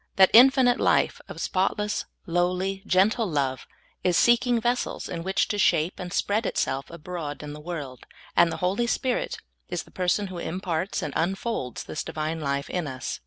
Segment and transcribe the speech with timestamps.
[0.15, 3.67] That infi nite life of spotless, lowly, gentle love
[4.03, 8.07] is seeking ves sels in which to shape and spread itself abroad in the world,
[8.35, 9.37] and the H0I3' Spirit
[9.69, 13.19] is the person who imparts and unfolds this Divine life in us.